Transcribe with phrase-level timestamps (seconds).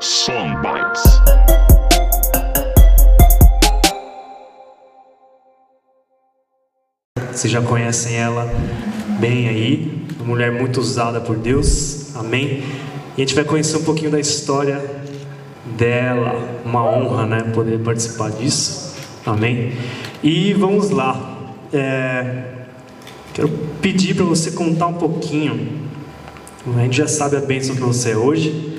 [0.00, 1.02] Songbites.
[7.30, 8.50] Vocês já conhecem ela
[9.18, 12.64] bem aí, uma mulher muito usada por Deus, amém?
[13.14, 14.82] E a gente vai conhecer um pouquinho da história
[15.76, 18.96] dela, uma honra, né, poder participar disso,
[19.26, 19.74] amém?
[20.22, 21.38] E vamos lá,
[21.74, 22.44] é,
[23.34, 23.50] quero
[23.82, 25.90] pedir para você contar um pouquinho,
[26.74, 28.69] a gente já sabe a bênção que você é hoje,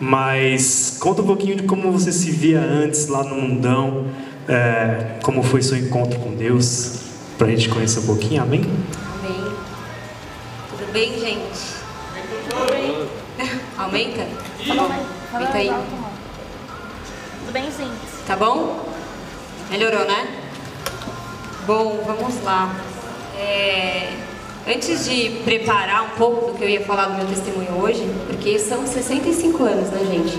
[0.00, 4.06] mas conta um pouquinho de como você se via antes lá no mundão,
[4.48, 7.00] é, como foi seu encontro com Deus,
[7.38, 8.64] para a gente conhecer um pouquinho, amém?
[9.18, 9.52] Amém.
[10.70, 11.76] Tudo bem, gente?
[12.48, 13.08] Tudo bem.
[13.76, 14.26] Aumenta?
[14.66, 14.90] Tá bom.
[15.32, 15.68] Aumenta aí.
[15.68, 17.90] Tudo bem, sim.
[18.26, 18.88] Tá bom?
[19.70, 20.26] Melhorou, né?
[21.66, 22.74] Bom, vamos lá.
[23.38, 24.12] É,
[24.68, 28.58] Antes de preparar um pouco do que eu ia falar do meu testemunho hoje, porque
[28.58, 30.36] são 65 anos, né, gente?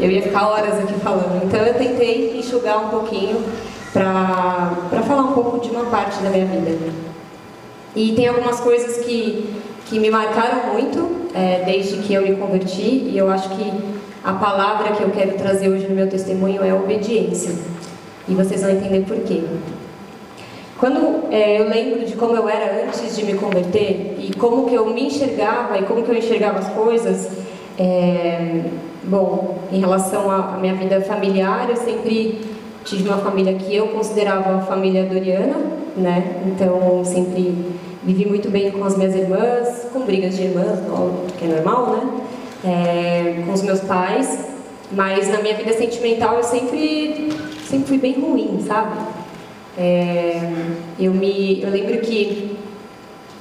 [0.00, 1.44] Eu ia ficar horas aqui falando.
[1.44, 3.44] Então eu tentei enxugar um pouquinho
[3.92, 6.92] para falar um pouco de uma parte da minha vida.
[7.94, 9.48] E tem algumas coisas que,
[9.86, 13.72] que me marcaram muito é, desde que eu me converti, e eu acho que
[14.24, 17.54] a palavra que eu quero trazer hoje no meu testemunho é obediência.
[18.26, 19.44] E vocês vão entender por quê.
[20.84, 24.74] Quando é, eu lembro de como eu era antes de me converter e como que
[24.74, 27.30] eu me enxergava e como que eu enxergava as coisas,
[27.78, 28.64] é,
[29.04, 32.38] bom, em relação à minha vida familiar, eu sempre
[32.84, 35.56] tive uma família que eu considerava família doriana,
[35.96, 36.42] né?
[36.48, 37.54] Então sempre
[38.02, 40.80] vivi muito bem com as minhas irmãs, com brigas de irmãs,
[41.38, 42.10] que é normal, né?
[42.62, 44.38] É, com os meus pais,
[44.92, 47.32] mas na minha vida sentimental eu sempre
[47.64, 49.23] sempre fui bem ruim, sabe?
[49.76, 50.40] É,
[50.98, 52.56] eu, me, eu lembro que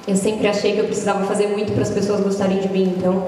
[0.07, 3.27] eu sempre achei que eu precisava fazer muito para as pessoas gostarem de mim, então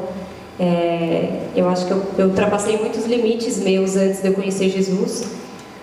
[0.60, 5.26] é, eu acho que eu, eu ultrapassei muitos limites meus antes de eu conhecer Jesus,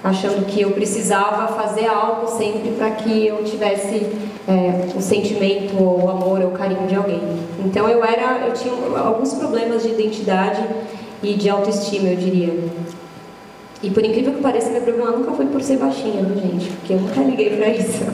[0.02, 4.06] achando que eu precisava fazer algo sempre para que eu tivesse
[4.48, 7.20] é, o sentimento, ou o amor, ou o carinho de alguém.
[7.64, 10.62] Então eu era, eu tinha alguns problemas de identidade
[11.22, 12.52] e de autoestima, eu diria.
[13.82, 16.70] E por incrível que pareça, meu problema nunca foi por ser baixinha, gente?
[16.70, 18.04] Porque eu nunca liguei para isso.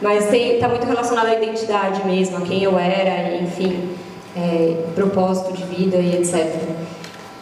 [0.00, 3.90] Mas está muito relacionado à identidade mesmo, a quem eu era, enfim,
[4.34, 6.54] é, propósito de vida e etc.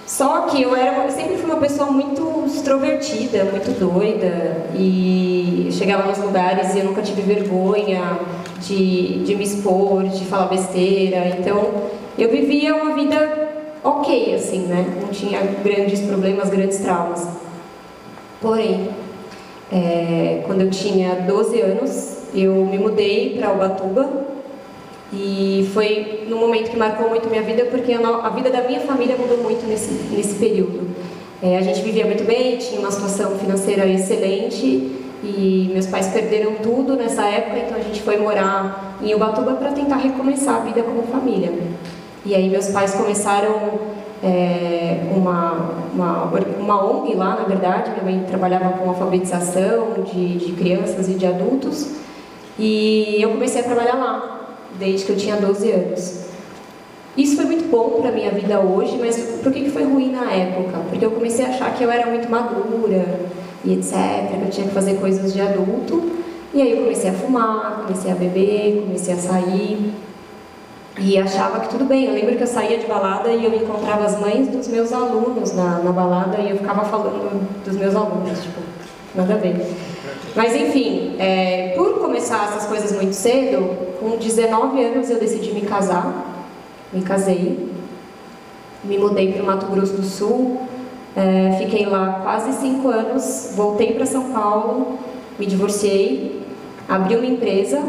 [0.04, 6.08] Só que eu, era, eu sempre fui uma pessoa muito extrovertida, muito doida, e chegava
[6.08, 8.18] nos lugares e eu nunca tive vergonha
[8.60, 11.36] de, de me expor, de falar besteira.
[11.38, 11.74] Então,
[12.16, 13.47] eu vivia uma vida
[13.82, 14.98] ok, assim, né?
[15.00, 17.26] Não tinha grandes problemas, grandes traumas.
[18.40, 18.88] Porém,
[19.72, 24.26] é, quando eu tinha 12 anos, eu me mudei para Ubatuba
[25.12, 29.16] e foi num momento que marcou muito minha vida porque a, vida da minha família
[29.16, 30.88] mudou muito nesse, nesse período.
[31.42, 34.66] É, a gente vivia muito bem, tinha uma situação financeira excelente
[35.22, 39.72] e meus pais perderam tudo nessa época, então a gente foi morar em Ubatuba para
[39.72, 41.52] tentar recomeçar a vida como família.
[42.28, 43.78] E aí meus pais começaram
[44.22, 46.24] é, uma, uma,
[46.60, 51.24] uma ONG lá, na verdade, minha mãe trabalhava com alfabetização de, de crianças e de
[51.24, 51.94] adultos,
[52.58, 56.24] e eu comecei a trabalhar lá, desde que eu tinha 12 anos.
[57.16, 60.12] Isso foi muito bom para a minha vida hoje, mas por que, que foi ruim
[60.12, 60.80] na época?
[60.90, 63.20] Porque eu comecei a achar que eu era muito madura
[63.64, 63.92] e etc,
[64.28, 66.10] que eu tinha que fazer coisas de adulto,
[66.52, 69.94] e aí eu comecei a fumar, comecei a beber, comecei a sair,
[71.00, 72.06] e achava que tudo bem.
[72.06, 75.52] Eu lembro que eu saía de balada e eu encontrava as mães dos meus alunos
[75.52, 78.60] na, na balada e eu ficava falando dos meus alunos, tipo,
[79.14, 79.56] nada a ver.
[80.34, 85.62] Mas enfim, é, por começar essas coisas muito cedo, com 19 anos eu decidi me
[85.62, 86.44] casar,
[86.92, 87.68] me casei,
[88.84, 90.60] me mudei para o Mato Grosso do Sul,
[91.16, 94.98] é, fiquei lá quase cinco anos, voltei para São Paulo,
[95.38, 96.42] me divorciei,
[96.88, 97.82] abri uma empresa,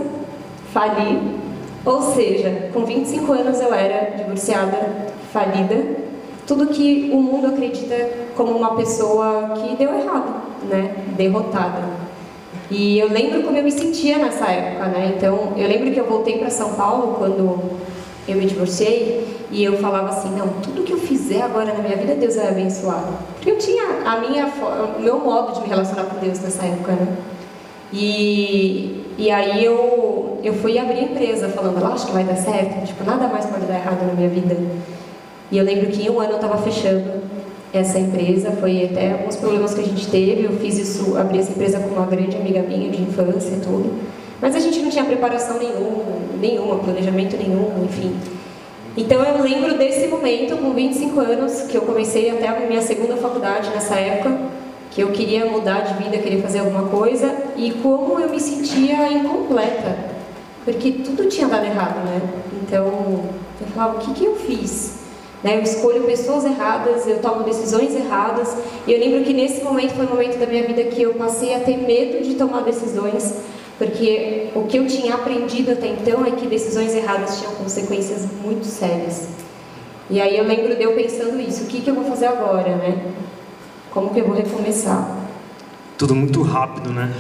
[0.74, 1.39] fali,
[1.86, 5.98] ou seja, com 25 anos eu era divorciada, falida,
[6.46, 7.96] tudo que o mundo acredita
[8.36, 10.96] como uma pessoa que deu errado, né?
[11.16, 11.84] Derrotada.
[12.72, 15.14] E eu lembro como eu me sentia nessa época, né?
[15.16, 17.60] Então, eu lembro que eu voltei para São Paulo quando
[18.28, 21.98] eu me divorciei e eu falava assim, não, tudo que eu fizer agora na minha
[21.98, 23.04] vida, Deus vai abençoar.
[23.36, 26.92] Porque eu tinha a minha, o meu modo de me relacionar com Deus nessa época,
[26.92, 27.18] né?
[27.92, 32.88] E, e aí eu, eu fui abrir a empresa falando, acho que vai dar certo,
[32.88, 34.56] tipo, nada mais pode dar errado na minha vida.
[35.52, 37.22] E eu lembro que em um ano eu estava fechando
[37.74, 41.52] essa empresa, foi até alguns problemas que a gente teve, eu fiz isso, abri essa
[41.52, 43.94] empresa com uma grande amiga minha de infância e tudo.
[44.42, 46.04] Mas a gente não tinha preparação nenhuma,
[46.40, 48.16] nenhuma, planejamento nenhum, enfim.
[48.96, 53.18] Então eu lembro desse momento, com 25 anos, que eu comecei até a minha segunda
[53.18, 54.40] faculdade nessa época,
[54.92, 59.12] que eu queria mudar de vida, queria fazer alguma coisa, e como eu me sentia
[59.12, 59.98] incompleta,
[60.66, 62.22] porque tudo tinha dado errado, né?
[62.62, 63.24] Então
[63.62, 65.00] eu falava, o que, que eu fiz?
[65.44, 65.58] Né?
[65.58, 68.56] Eu escolho pessoas erradas, eu tomo decisões erradas,
[68.86, 71.54] e eu lembro que nesse momento foi o momento da minha vida que eu passei
[71.56, 73.36] a ter medo de tomar decisões,
[73.78, 78.66] porque o que eu tinha aprendido até então é que decisões erradas tinham consequências muito
[78.66, 79.30] sérias.
[80.10, 82.76] E aí eu lembro de eu pensando isso, o que, que eu vou fazer agora,
[82.76, 83.14] né?
[83.92, 85.18] Como que eu vou recomeçar?
[85.98, 87.12] Tudo muito rápido, né?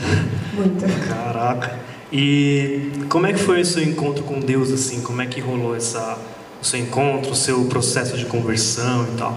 [0.53, 0.85] Muito.
[1.09, 1.79] Caraca.
[2.11, 5.01] E como é que foi o seu encontro com Deus assim?
[5.01, 6.17] Como é que rolou essa
[6.61, 9.35] o seu encontro, o seu processo de conversão e tal?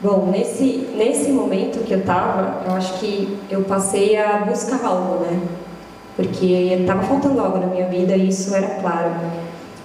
[0.00, 5.24] Bom, nesse nesse momento que eu estava, eu acho que eu passei a buscar algo,
[5.24, 5.40] né?
[6.14, 6.46] Porque
[6.80, 9.10] estava faltando algo na minha vida e isso era claro.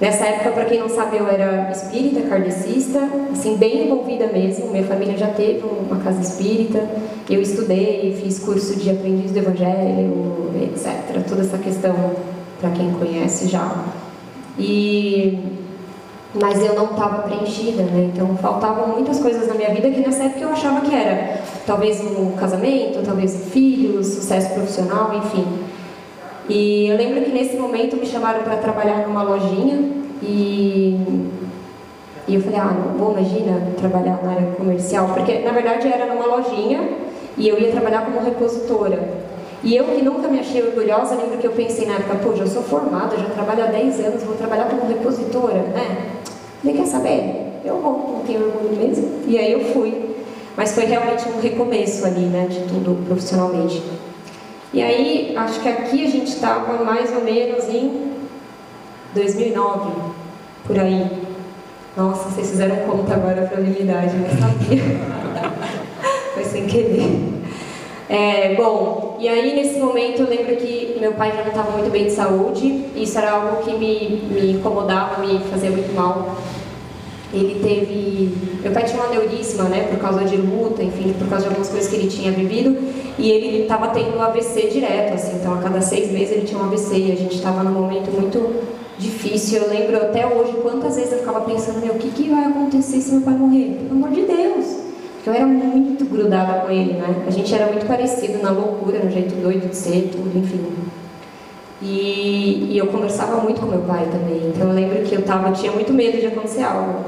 [0.01, 4.71] Nessa época, para quem não sabe, eu era espírita, kardecista, assim, bem envolvida mesmo.
[4.71, 6.89] Minha família já teve uma casa espírita.
[7.29, 11.23] Eu estudei, fiz curso de aprendiz do evangelho, etc.
[11.29, 11.95] Toda essa questão,
[12.59, 13.85] para quem conhece já.
[14.57, 15.37] E
[16.33, 18.09] mas eu não estava preenchida, né?
[18.13, 21.99] Então faltavam muitas coisas na minha vida que nessa época eu achava que era talvez
[22.01, 25.45] um casamento, talvez um filho, sucesso profissional, enfim.
[26.49, 29.79] E eu lembro que nesse momento me chamaram para trabalhar numa lojinha
[30.21, 30.99] e,
[32.27, 36.05] e eu falei, ah, não vou, imagina, trabalhar na área comercial, porque na verdade era
[36.05, 36.81] numa lojinha
[37.37, 39.21] e eu ia trabalhar como repositora.
[39.63, 42.47] E eu que nunca me achei orgulhosa, lembro que eu pensei na época, pô, já
[42.47, 46.17] sou formada, já trabalho há 10 anos, vou trabalhar como repositora, né?
[46.61, 47.61] Falei, quer saber?
[47.63, 49.07] Eu vou, não tenho orgulho mesmo.
[49.27, 50.15] E aí eu fui.
[50.57, 53.81] Mas foi realmente um recomeço ali, né, de tudo profissionalmente.
[54.73, 58.13] E aí, acho que aqui a gente estava mais ou menos em
[59.13, 59.91] 2009,
[60.65, 61.11] por aí.
[61.97, 64.81] Nossa, vocês fizeram conta agora a minha idade, não sabia.
[66.33, 67.41] Foi sem querer.
[68.07, 71.89] É, bom, e aí nesse momento eu lembro que meu pai já não estava muito
[71.91, 76.37] bem de saúde, isso era algo que me, me incomodava, me fazia muito mal.
[77.33, 78.61] Ele teve.
[78.61, 81.69] Meu pai tinha um aneurisma, né, por causa de luta, enfim, por causa de algumas
[81.69, 82.77] coisas que ele tinha vivido,
[83.17, 86.59] e ele estava tendo um AVC direto, assim, então a cada seis meses ele tinha
[86.59, 88.61] um AVC e a gente estava num momento muito
[88.97, 89.61] difícil.
[89.61, 93.01] Eu lembro até hoje quantas vezes eu ficava pensando: meu, o que, que vai acontecer
[93.01, 93.77] se meu pai morrer?
[93.87, 94.81] Pelo amor de Deus!
[95.15, 97.23] Porque eu era muito grudada com ele, né?
[97.27, 100.59] A gente era muito parecido na loucura, no jeito doido de ser, tudo, enfim.
[101.81, 104.51] E, e, eu conversava muito com meu pai também.
[104.53, 107.05] Então eu lembro que eu tava, tinha muito medo de acontecer algo.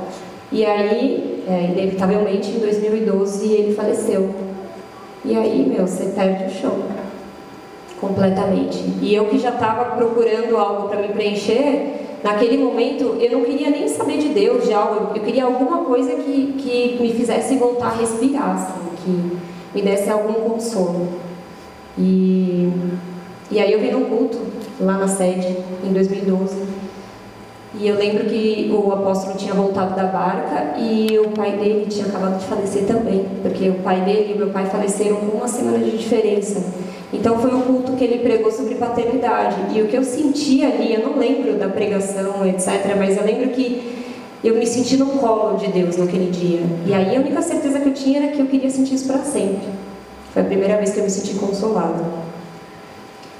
[0.52, 4.34] E aí, é, inevitavelmente, em 2012, ele faleceu.
[5.24, 6.80] E aí, meu, você perde o chão.
[8.02, 8.84] Completamente.
[9.02, 13.70] E eu que já estava procurando algo para me preencher, naquele momento eu não queria
[13.70, 15.16] nem saber de Deus, de algo.
[15.16, 19.38] Eu queria alguma coisa que, que me fizesse voltar a respirar, assim, que
[19.74, 21.08] me desse algum consolo.
[21.98, 22.70] E,
[23.52, 26.56] e aí eu vim no culto lá na sede, em 2012.
[27.80, 32.06] E eu lembro que o apóstolo tinha voltado da barca e o pai dele tinha
[32.06, 35.80] acabado de falecer também, porque o pai dele e meu pai faleceram com uma semana
[35.80, 36.64] de diferença.
[37.12, 39.56] Então foi um culto que ele pregou sobre paternidade.
[39.76, 43.50] E o que eu senti ali, eu não lembro da pregação, etc., mas eu lembro
[43.50, 44.04] que
[44.44, 46.62] eu me senti no colo de Deus naquele dia.
[46.86, 49.20] E aí a única certeza que eu tinha era que eu queria sentir isso para
[49.20, 49.68] sempre.
[50.32, 52.23] Foi a primeira vez que eu me senti consolada.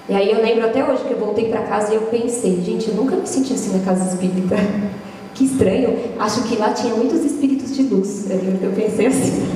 [0.08, 2.90] E aí eu lembro até hoje que eu voltei para casa e eu pensei, gente,
[2.90, 4.56] eu nunca me senti assim na casa espírita.
[5.34, 5.98] Que estranho.
[6.20, 8.30] Acho que lá tinha muitos espíritos de luz.
[8.30, 9.48] Eu pensei assim.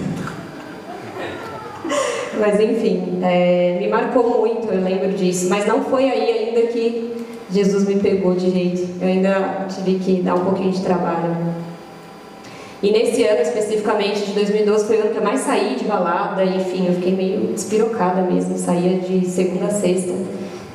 [2.40, 5.48] Mas enfim, é, me marcou muito, eu lembro disso.
[5.48, 7.14] Mas não foi aí ainda que
[7.52, 8.90] Jesus me pegou de jeito.
[9.00, 11.38] Eu ainda tive que dar um pouquinho de trabalho.
[12.82, 16.44] E nesse ano especificamente, de 2012, foi o ano que eu mais saí de balada,
[16.46, 20.14] enfim, eu fiquei meio despirocada mesmo, saía de segunda a sexta,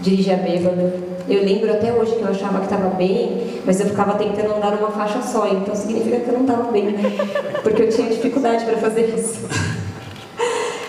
[0.01, 0.95] dirigia bêbada.
[1.29, 4.73] Eu lembro até hoje que eu achava que estava bem, mas eu ficava tentando andar
[4.73, 6.93] numa faixa só, então significa que eu não estava bem,
[7.63, 9.49] porque eu tinha dificuldade para fazer isso.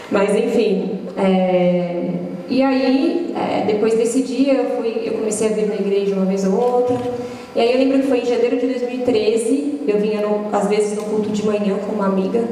[0.10, 2.10] Mas enfim, é...
[2.50, 6.26] e aí, é, depois desse dia, eu, fui, eu comecei a vir na igreja uma
[6.26, 6.98] vez ou outra,
[7.56, 10.96] e aí eu lembro que foi em janeiro de 2013, eu vinha no, às vezes
[10.96, 12.44] no culto de manhã com uma amiga,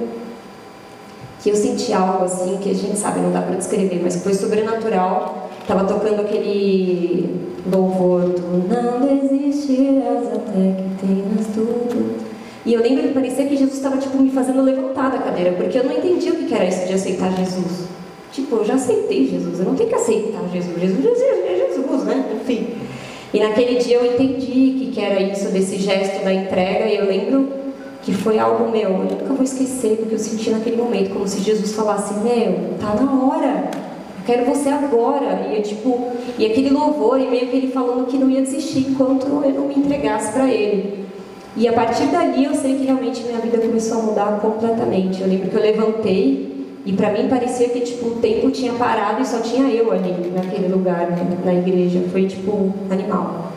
[1.42, 4.34] que eu senti algo assim, que a gente sabe, não dá para descrever, mas foi
[4.34, 5.50] sobrenatural.
[5.68, 12.22] Tava tocando aquele louvor do Não desistirás até que tenhas tudo.
[12.64, 15.80] E eu lembro que parecia que Jesus estava tipo, me fazendo levantar da cadeira, porque
[15.80, 17.88] eu não entendia o que era isso de aceitar Jesus.
[18.32, 20.80] Tipo, eu já aceitei Jesus, eu não tenho que aceitar Jesus.
[20.80, 22.40] Jesus, é Jesus, né?
[22.40, 22.68] Enfim.
[23.34, 27.06] E naquele dia eu entendi que, que era isso, desse gesto da entrega, e eu
[27.06, 27.50] lembro
[28.04, 31.28] que foi algo meu, eu nunca vou esquecer do que eu senti naquele momento, como
[31.28, 33.70] se Jesus falasse, meu, tá na hora,
[34.18, 35.48] eu quero você agora.
[35.50, 38.88] E eu, tipo, e aquele louvor, e meio que ele falando que não ia desistir
[38.90, 41.06] enquanto eu não me entregasse para ele.
[41.56, 45.22] E a partir dali eu sei que realmente minha vida começou a mudar completamente.
[45.22, 46.51] Eu lembro que eu levantei
[46.86, 50.32] e para mim parecia que tipo o tempo tinha parado e só tinha eu ali
[50.34, 52.04] naquele lugar, né, na igreja.
[52.12, 53.52] Foi tipo animal.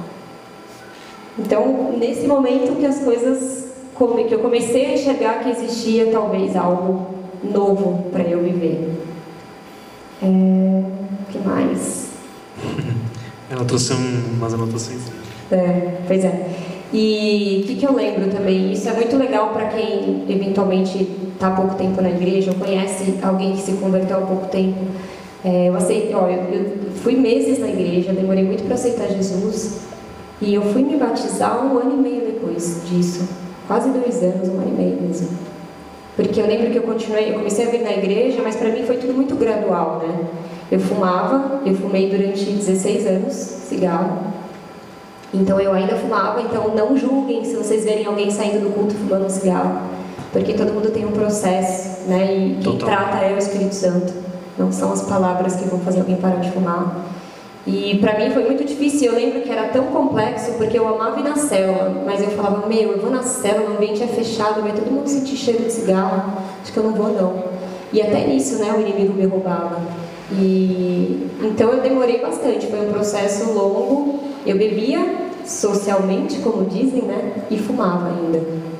[1.38, 3.64] Então, nesse momento que as coisas
[3.96, 8.90] que eu comecei a enxergar que existia talvez algo novo para eu viver.
[10.22, 10.82] É,
[11.30, 12.08] que mais?
[13.50, 15.00] Ela trouxe umas anotações.
[15.50, 16.46] É, pois é.
[16.92, 18.72] E o que, que eu lembro também?
[18.72, 23.18] Isso é muito legal para quem eventualmente está há pouco tempo na igreja ou conhece
[23.22, 24.78] alguém que se converteu há pouco tempo.
[25.44, 29.82] É, eu, aceitei, eu, eu fui meses na igreja, demorei muito para aceitar Jesus
[30.40, 33.28] e eu fui me batizar um ano e meio depois disso,
[33.66, 35.28] quase dois anos, um ano e meio mesmo.
[36.16, 38.84] Porque eu lembro que eu continuei, eu comecei a vir na igreja, mas para mim
[38.84, 40.26] foi tudo muito gradual, né?
[40.70, 44.18] Eu fumava, eu fumei durante 16 anos cigarro.
[45.32, 49.26] Então eu ainda fumava, então não julguem se vocês verem alguém saindo do culto fumando
[49.26, 49.80] um cigarro,
[50.34, 52.36] porque todo mundo tem um processo, né?
[52.36, 52.88] E quem Total.
[52.88, 54.12] trata é o Espírito Santo.
[54.58, 57.06] Não são as palavras que vão fazer alguém parar de fumar.
[57.64, 59.12] E para mim foi muito difícil.
[59.12, 62.66] Eu lembro que era tão complexo porque eu amava ir na célula, mas eu falava:
[62.66, 65.72] Meu, eu vou na célula, o ambiente é fechado, vai todo mundo sentir cheiro de
[65.72, 66.32] cigarro.
[66.60, 67.44] Acho que eu não vou, não.
[67.92, 69.80] E até nisso, né, o inimigo me roubava.
[70.32, 72.66] E então eu demorei bastante.
[72.66, 74.18] Foi um processo longo.
[74.44, 78.73] Eu bebia socialmente, como dizem, né, e fumava ainda.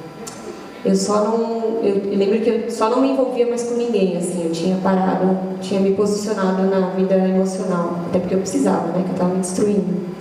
[0.84, 4.18] Eu só não, eu, eu lembro que eu só não me envolvia mais com ninguém,
[4.18, 9.02] assim, eu tinha parado, tinha me posicionado na vida emocional, até porque eu precisava, né,
[9.02, 10.14] que eu estava me destruindo.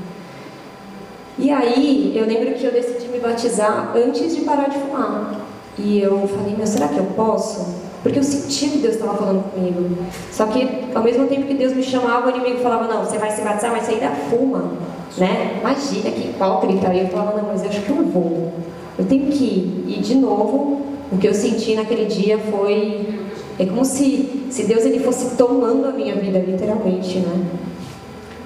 [1.37, 5.41] E aí, eu lembro que eu decidi me batizar antes de parar de fumar.
[5.77, 7.83] E eu falei, meu, será que eu posso?
[8.03, 9.97] Porque eu sentia que Deus estava falando comigo.
[10.31, 13.31] Só que, ao mesmo tempo que Deus me chamava, o inimigo falava, não, você vai
[13.31, 14.71] se batizar, mas você ainda fuma,
[15.17, 15.57] né?
[15.59, 16.93] Imagina que hipócrita.
[16.93, 18.53] E eu falava, não, mas eu acho que eu vou.
[18.97, 19.85] Eu tenho que ir.
[19.87, 20.81] E de novo,
[21.11, 23.21] o que eu senti naquele dia foi.
[23.59, 27.45] É como se, se Deus ele fosse tomando a minha vida, literalmente, né?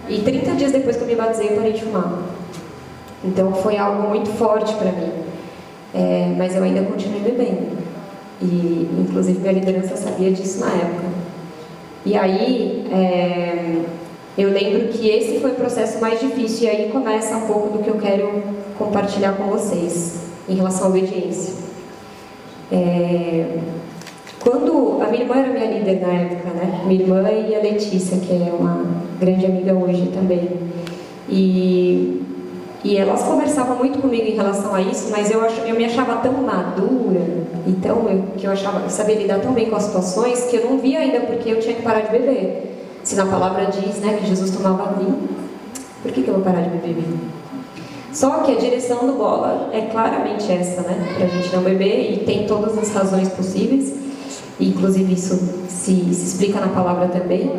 [0.09, 2.23] E 30 dias depois que eu me batizei, eu parei de fumar.
[3.23, 5.11] Então foi algo muito forte para mim.
[5.93, 7.77] É, mas eu ainda continuei bebendo.
[8.41, 11.07] E, inclusive, minha liderança sabia disso na época.
[12.05, 13.81] E aí, é,
[14.37, 16.67] eu lembro que esse foi o processo mais difícil.
[16.67, 18.43] E aí começa um pouco do que eu quero
[18.77, 21.53] compartilhar com vocês em relação à obediência.
[22.71, 23.57] É,
[24.39, 26.83] quando a minha irmã era minha líder na época, né?
[26.85, 28.85] Minha irmã e a Letícia, que é uma
[29.19, 30.49] grande amiga hoje também.
[31.29, 32.21] E,
[32.83, 36.15] e elas conversavam muito comigo em relação a isso, mas eu, ach, eu me achava
[36.17, 37.21] tão madura,
[37.65, 40.69] então eu, que eu achava, eu sabia lidar tão bem com as situações que eu
[40.69, 42.75] não via ainda porque eu tinha que parar de beber.
[43.03, 45.27] Se na palavra diz né, que Jesus tomava vinho,
[46.01, 47.19] por que, que eu vou parar de beber vinho?
[48.17, 51.13] Só que a direção do bola é claramente essa, né?
[51.15, 53.93] Para a gente não beber e tem todas as razões possíveis.
[54.59, 55.35] Inclusive isso
[55.67, 57.51] se, se explica na palavra também.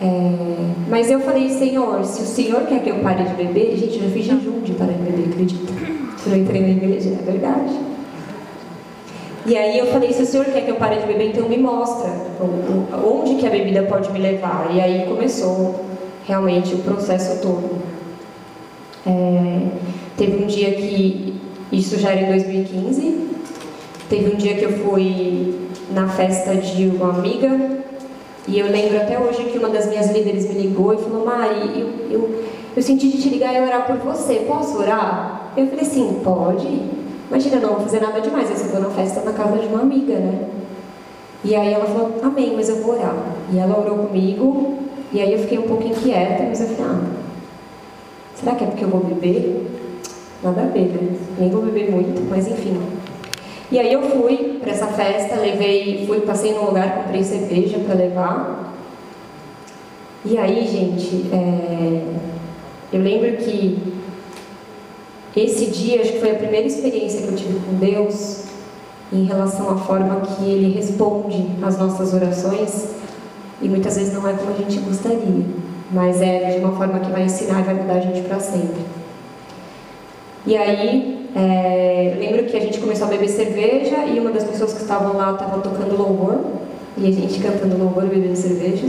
[0.00, 0.56] É,
[0.88, 4.08] mas eu falei, Senhor, se o Senhor quer que eu pare de beber, gente, eu
[4.08, 5.72] já fiz jejum de parar de beber, acredita?
[6.26, 7.78] Eu entrei na igreja, é verdade.
[9.46, 11.58] E aí eu falei, se o Senhor quer que eu pare de beber, então me
[11.58, 12.10] mostra
[13.04, 14.68] onde que a bebida pode me levar.
[14.74, 15.84] E aí começou
[16.26, 18.01] realmente o processo todo.
[19.06, 19.68] É,
[20.16, 21.34] teve um dia que,
[21.72, 23.28] isso já era em 2015,
[24.08, 27.82] teve um dia que eu fui na festa de uma amiga
[28.48, 31.80] e eu lembro até hoje que uma das minhas líderes me ligou e falou, Mari,
[31.80, 32.44] eu, eu,
[32.76, 35.52] eu senti de te ligar e orar por você, posso orar?
[35.56, 36.66] Eu falei assim, pode.
[37.30, 39.82] Imagina, não vou fazer nada demais, eu só vou na festa na casa de uma
[39.82, 40.48] amiga, né?
[41.44, 43.14] E aí ela falou, amém, mas eu vou orar.
[43.52, 44.78] E ela orou comigo,
[45.12, 47.21] e aí eu fiquei um pouco inquieta, mas eu falei, ah,
[48.42, 49.70] Será que é porque eu vou beber?
[50.42, 51.16] Nada a ver, né?
[51.38, 52.76] Nem vou beber muito, mas enfim.
[53.70, 57.94] E aí eu fui para essa festa, levei, fui, passei num lugar, comprei cerveja para
[57.94, 58.74] levar.
[60.24, 62.02] E aí, gente, é,
[62.92, 63.78] eu lembro que
[65.36, 68.46] esse dia, acho que foi a primeira experiência que eu tive com Deus
[69.12, 72.88] em relação à forma que Ele responde às nossas orações
[73.60, 75.44] e muitas vezes não é como a gente gostaria
[75.92, 78.80] mas é de uma forma que vai ensinar e vai mudar a gente para sempre.
[80.46, 84.72] E aí, é, lembro que a gente começou a beber cerveja e uma das pessoas
[84.72, 86.40] que estavam lá estava tocando louvor
[86.96, 88.86] e a gente cantando louvor e bebendo cerveja.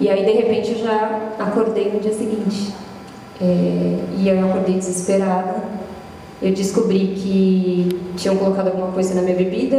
[0.00, 2.72] E aí, de repente, eu já acordei no dia seguinte.
[3.40, 5.62] É, e eu acordei desesperada.
[6.42, 9.76] Eu descobri que tinham colocado alguma coisa na minha bebida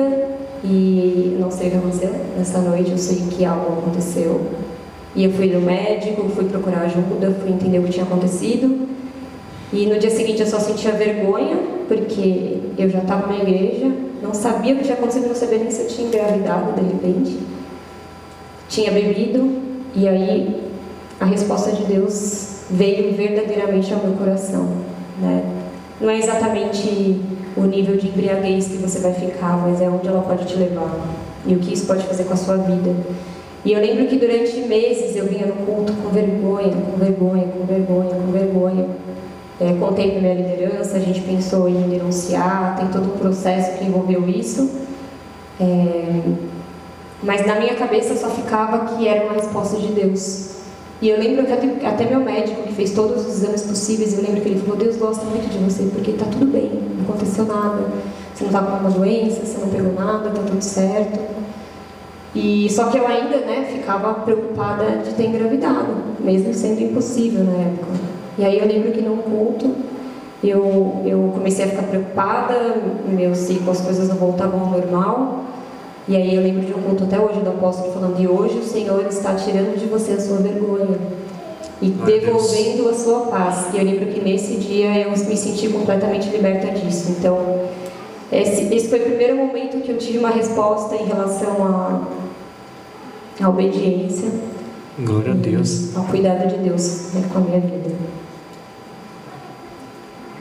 [0.64, 2.92] e não sei o que aconteceu nessa noite.
[2.92, 4.42] Eu sei que algo aconteceu.
[5.16, 8.88] E eu fui no médico, fui procurar ajuda, fui entender o que tinha acontecido.
[9.74, 13.92] E no dia seguinte eu só sentia vergonha, porque eu já estava na igreja,
[14.22, 17.40] não sabia o que tinha acontecido, não sabia nem se eu tinha engravidado de repente.
[18.70, 19.50] Tinha bebido,
[19.96, 20.72] e aí
[21.20, 24.70] a resposta de Deus veio verdadeiramente ao meu coração.
[25.20, 25.44] Né?
[26.00, 27.22] Não é exatamente
[27.56, 31.08] o nível de embriaguez que você vai ficar, mas é onde ela pode te levar
[31.46, 32.96] e o que isso pode fazer com a sua vida.
[33.64, 37.66] E eu lembro que durante meses eu vinha no culto com vergonha, com vergonha, com
[37.66, 38.86] vergonha, com vergonha.
[39.60, 43.86] É, contei para minha liderança, a gente pensou em denunciar, tem todo um processo que
[43.86, 44.72] envolveu isso.
[45.60, 46.22] É,
[47.22, 50.50] mas na minha cabeça só ficava que era uma resposta de Deus.
[51.00, 54.24] E eu lembro que até, até meu médico, que fez todos os exames possíveis, eu
[54.24, 57.46] lembro que ele falou: Deus gosta muito de você, porque está tudo bem, não aconteceu
[57.46, 57.84] nada.
[58.34, 61.41] Você não está com uma doença, você não pegou nada, está tudo certo.
[62.34, 67.52] E só que eu ainda, né, ficava preocupada de ter engravidado, mesmo sendo impossível na
[67.52, 67.92] época.
[68.38, 69.76] E aí eu lembro que num culto
[70.44, 75.44] eu, eu comecei a ficar preocupada, meu ciclo, as coisas não voltavam ao normal.
[76.08, 78.64] E aí eu lembro de um culto até hoje do apóstolo falando, e hoje o
[78.64, 80.98] Senhor está tirando de você a sua vergonha
[81.82, 83.68] e devolvendo a sua paz.
[83.74, 87.12] E eu lembro que nesse dia eu me senti completamente liberta disso.
[87.18, 87.38] Então,
[88.32, 92.08] esse, esse foi o primeiro momento que eu tive uma resposta em relação
[93.40, 94.32] à, obediência.
[95.00, 95.96] Glória a Deus.
[95.96, 97.92] Ao cuidado de Deus né, com a minha vida.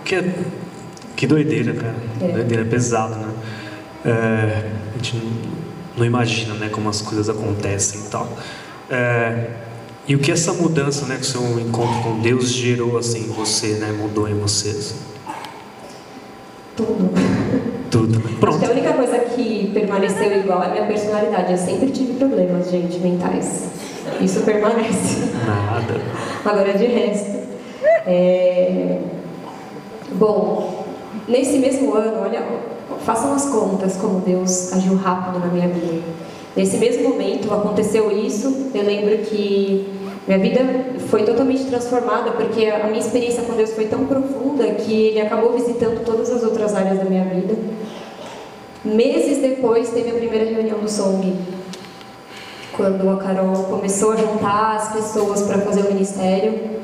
[0.05, 0.35] Que,
[1.17, 1.97] que doideira, cara.
[2.21, 2.33] É.
[2.33, 3.33] Doideira, pesado, né?
[4.05, 5.21] É, a gente
[5.97, 8.29] não imagina né, como as coisas acontecem e tal.
[8.89, 9.51] É,
[10.07, 13.29] e o que essa mudança, né, que o seu encontro com Deus gerou assim em
[13.29, 14.71] você, né, mudou em você?
[14.71, 14.97] Assim?
[16.77, 17.30] Tudo.
[17.91, 18.21] Tudo.
[18.39, 18.57] Pronto.
[18.57, 21.53] Acho que a única coisa que permaneceu igual é a minha personalidade.
[21.53, 23.69] Eu sempre tive problemas, gente, mentais.
[24.21, 25.29] Isso permanece.
[25.47, 26.00] Nada.
[26.45, 27.41] Agora de resto.
[28.07, 28.99] É...
[30.13, 30.85] Bom,
[31.29, 32.45] nesse mesmo ano, olha,
[33.05, 36.03] façam as contas como Deus agiu rápido na minha vida.
[36.57, 39.87] Nesse mesmo momento aconteceu isso, eu lembro que
[40.26, 40.61] minha vida
[41.09, 45.52] foi totalmente transformada porque a minha experiência com Deus foi tão profunda que Ele acabou
[45.52, 47.54] visitando todas as outras áreas da minha vida.
[48.85, 51.37] Meses depois teve a primeira reunião do Song,
[52.76, 56.80] quando a Carol começou a juntar as pessoas para fazer o ministério.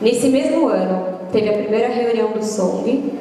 [0.00, 3.12] Nesse mesmo ano teve a primeira reunião do Song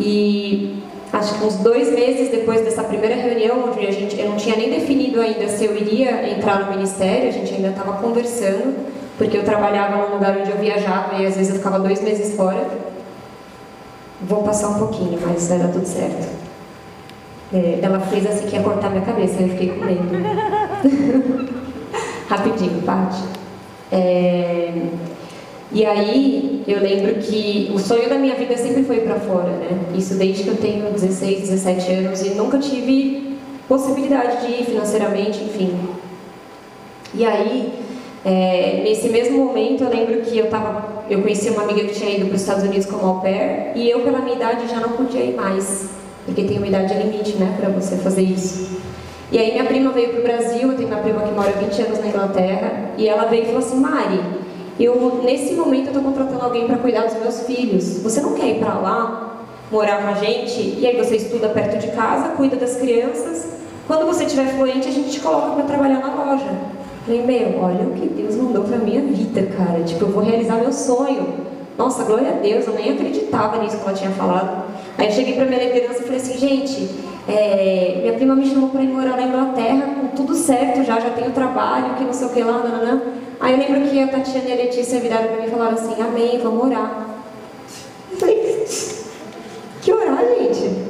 [0.00, 4.36] e acho que uns dois meses depois dessa primeira reunião, onde a gente, eu não
[4.36, 8.74] tinha nem definido ainda se eu iria entrar no ministério, a gente ainda estava conversando,
[9.16, 12.36] porque eu trabalhava num lugar onde eu viajava e às vezes eu ficava dois meses
[12.36, 12.66] fora.
[14.20, 16.28] Vou passar um pouquinho, mas vai dar tudo certo.
[17.52, 20.08] É, ela fez assim que ia cortar minha cabeça, eu fiquei com medo.
[22.28, 23.22] Rapidinho, Paty.
[23.90, 24.72] É...
[25.70, 29.68] E aí eu lembro que o sonho da minha vida sempre foi para fora, né?
[29.96, 33.36] Isso desde que eu tenho 16, 17 anos e nunca tive
[33.68, 35.78] possibilidade de ir financeiramente, enfim.
[37.14, 37.72] E aí,
[38.24, 42.16] é, nesse mesmo momento, eu lembro que eu tava, eu conheci uma amiga que tinha
[42.16, 44.90] ido para os Estados Unidos como au pair e eu, pela minha idade, já não
[44.90, 45.90] podia ir mais,
[46.24, 48.78] porque tem uma idade limite, né, para você fazer isso.
[49.30, 51.82] E aí minha prima veio para o Brasil, eu tenho uma prima que mora 20
[51.82, 54.20] anos na Inglaterra, e ela veio e falou assim, Mari,
[54.78, 57.98] eu, nesse momento, eu estou contratando alguém para cuidar dos meus filhos.
[58.02, 60.78] Você não quer ir para lá, morar com a gente?
[60.78, 63.48] E aí você estuda perto de casa, cuida das crianças.
[63.86, 66.78] Quando você estiver fluente, a gente te coloca para trabalhar na loja.
[67.04, 69.82] Falei, meu, olha o que Deus mandou para minha vida, cara.
[69.82, 71.26] Tipo, eu vou realizar meu sonho.
[71.76, 74.64] Nossa, glória a Deus, eu nem acreditava nisso que ela tinha falado.
[74.98, 76.90] Aí eu cheguei para minha liderança e falei assim, gente,
[77.28, 81.10] é, minha prima me chamou para ir morar na Inglaterra, com tudo certo já, já
[81.10, 83.02] tenho trabalho, que não sei o que lá, nananã.
[83.38, 86.00] Aí eu lembro que a Tatiana e a Letícia viraram para mim e falaram assim,
[86.00, 87.06] amém, vamos orar.
[88.10, 88.66] Eu falei,
[89.82, 90.88] que orar, gente?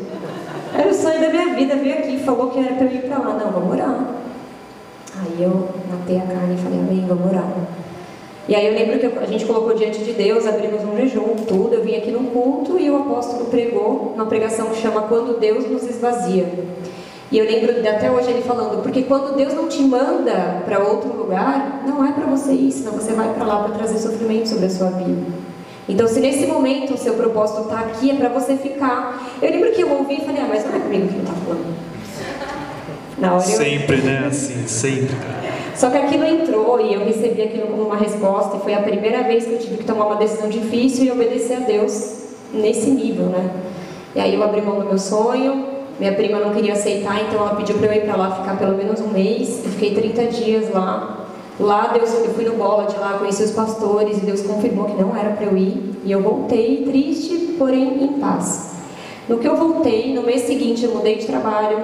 [0.74, 3.18] Era o sonho da minha vida, veio aqui falou que era para eu ir para
[3.18, 3.34] lá.
[3.34, 3.98] Não, vamos orar.
[5.20, 7.48] Aí eu matei a carne e falei, amém, vamos orar.
[8.48, 11.74] E aí eu lembro que a gente colocou diante de Deus, abrimos um jejum, tudo.
[11.74, 15.68] Eu vim aqui num culto e o apóstolo pregou uma pregação que chama Quando Deus
[15.68, 16.46] nos esvazia.
[17.30, 21.14] E eu lembro até hoje ele falando, porque quando Deus não te manda para outro
[21.14, 24.64] lugar, não é para você ir, senão você vai para lá para trazer sofrimento sobre
[24.64, 25.26] a sua vida.
[25.86, 29.30] Então, se nesse momento o seu propósito está aqui, é para você ficar.
[29.42, 31.34] Eu lembro que eu ouvi e falei, ah, mas não é comigo que ele está
[31.34, 31.97] falando.
[33.18, 34.04] Na hora sempre, eu...
[34.04, 34.26] né?
[34.28, 35.16] Assim, sempre.
[35.74, 39.22] Só que aquilo entrou e eu recebi aquilo como uma resposta e foi a primeira
[39.22, 43.26] vez que eu tive que tomar uma decisão difícil e obedecer a Deus nesse nível,
[43.26, 43.50] né?
[44.14, 45.66] E aí eu abri mão do meu sonho,
[45.98, 48.76] minha prima não queria aceitar, então ela pediu para eu ir para lá ficar pelo
[48.76, 49.62] menos um mês.
[49.64, 51.26] Eu fiquei 30 dias lá.
[51.60, 55.00] Lá Deus, eu fui no bola de lá, conheci os pastores e Deus confirmou que
[55.00, 55.92] não era para eu ir.
[56.04, 58.74] E eu voltei triste, porém em paz.
[59.28, 61.78] No que eu voltei, no mês seguinte eu mudei de trabalho,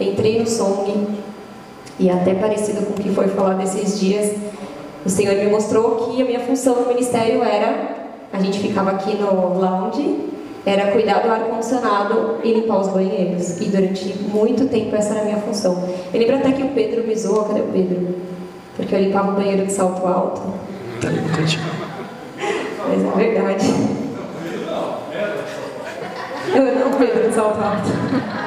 [0.00, 1.06] entrei no Song
[1.98, 4.34] e até parecido com o que foi falado esses dias,
[5.04, 7.96] o Senhor me mostrou que a minha função no ministério era,
[8.32, 10.18] a gente ficava aqui no lounge,
[10.66, 13.60] era cuidar do ar-condicionado e limpar os banheiros.
[13.60, 15.88] E durante muito tempo essa era a minha função.
[16.12, 18.16] Eu lembro até que o Pedro me zoou, cadê o Pedro?
[18.76, 20.42] Porque eu limpava o banheiro de salto alto.
[21.00, 21.62] Tá cantinho.
[22.88, 23.66] Mas é verdade.
[26.52, 28.45] Eu não, Pedro de salto alto.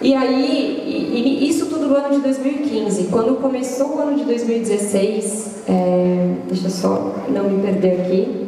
[0.00, 3.04] E aí, e, e isso tudo no ano de 2015.
[3.04, 8.44] Quando começou o ano de 2016, é, deixa eu só não me perder aqui,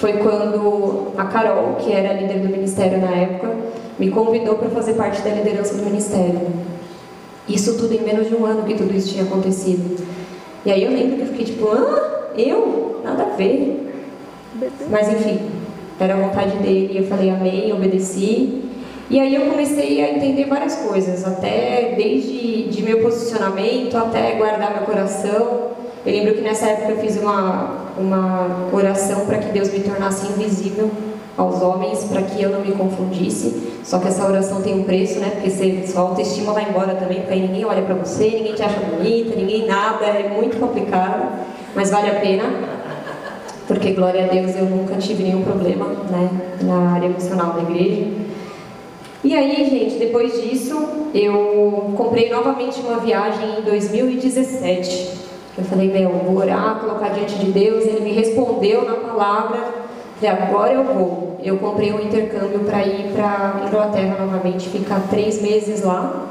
[0.00, 3.54] foi quando a Carol, que era líder do ministério na época,
[3.98, 6.40] me convidou para fazer parte da liderança do ministério.
[7.48, 10.02] Isso tudo em menos de um ano que tudo isso tinha acontecido.
[10.64, 13.00] E aí eu lembro que eu fiquei tipo, ah, eu?
[13.04, 13.92] Nada a ver.
[14.90, 15.40] Mas enfim,
[16.04, 18.64] era a vontade dele, eu falei amém, obedeci.
[19.10, 24.74] E aí eu comecei a entender várias coisas, até desde de meu posicionamento até guardar
[24.74, 25.68] meu coração.
[26.04, 30.26] Eu lembro que nessa época eu fiz uma, uma oração para que Deus me tornasse
[30.26, 30.90] invisível
[31.36, 33.78] aos homens, para que eu não me confundisse.
[33.84, 35.30] Só que essa oração tem um preço, né?
[35.30, 38.62] Porque você, sua autoestima vai embora também, porque aí ninguém olha para você, ninguém te
[38.62, 42.44] acha bonita, ninguém nada, é muito complicado, mas vale a pena.
[43.68, 46.30] Porque, glória a Deus, eu nunca tive nenhum problema né,
[46.62, 48.06] na área emocional da igreja.
[49.22, 55.18] E aí, gente, depois disso, eu comprei novamente uma viagem em 2017.
[55.58, 57.84] Eu falei, meu, vou orar, colocar diante de Deus.
[57.84, 59.58] Ele me respondeu na palavra.
[60.18, 61.38] Falei, agora eu vou.
[61.44, 66.26] Eu comprei um intercâmbio para ir para Inglaterra novamente, ficar três meses lá.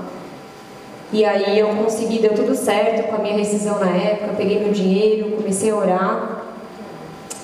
[1.13, 4.33] E aí eu consegui, deu tudo certo com a minha rescisão na época.
[4.35, 6.46] Peguei meu dinheiro, comecei a orar.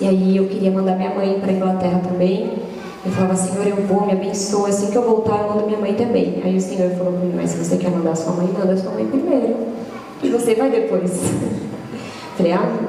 [0.04, 2.52] E aí eu queria mandar minha mãe para Inglaterra também.
[3.06, 4.68] Eu falava, Senhor, eu vou, me abençoa.
[4.68, 6.42] Assim que eu voltar, eu mando minha mãe também.
[6.44, 8.92] Aí o Senhor falou para mim, mas se você quer mandar sua mãe, manda sua
[8.92, 9.56] mãe primeiro.
[10.22, 11.10] E você vai depois.
[12.36, 12.80] Falei, ah,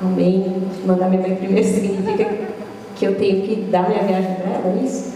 [0.00, 0.62] amém.
[0.86, 2.24] Mandar minha mãe primeiro significa
[2.94, 5.12] que eu tenho que dar minha viagem para ela, é isso?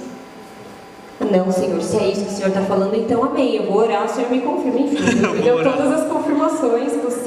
[1.21, 3.55] Não, Senhor, se é isso que o Senhor está falando, então amém.
[3.55, 4.81] Eu vou orar, o Senhor me confirma.
[4.81, 4.99] Enfim,
[5.37, 7.18] me deu todas as confirmações possíveis.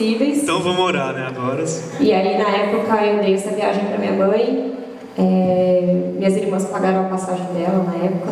[0.43, 1.27] Então vamos orar, né?
[1.27, 1.63] Agora.
[1.99, 4.73] E aí, na época, eu dei essa viagem para minha mãe.
[5.17, 8.31] É, minhas irmãs pagaram a passagem dela na época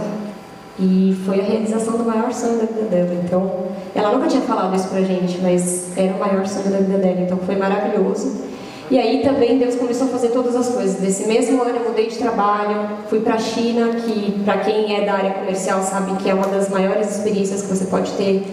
[0.79, 3.21] e foi a realização do maior sonho da vida dela.
[3.23, 3.51] Então,
[3.93, 7.21] ela nunca tinha falado isso pra gente, mas era o maior sonho da vida dela,
[7.21, 8.47] então foi maravilhoso.
[8.89, 10.99] E aí também Deus começou a fazer todas as coisas.
[10.99, 15.05] Nesse mesmo ano eu mudei de trabalho, fui para a China, que para quem é
[15.05, 18.47] da área comercial sabe que é uma das maiores experiências que você pode ter